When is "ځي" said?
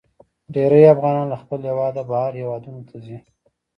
3.05-3.17